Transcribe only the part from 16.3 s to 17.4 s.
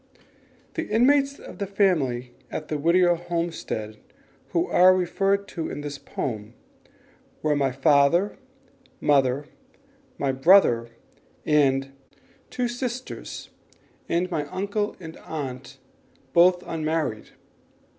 both unmarried.